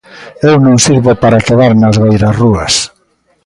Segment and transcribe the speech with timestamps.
[0.49, 2.73] Eu non sirvo para quedar nas beirarrúas.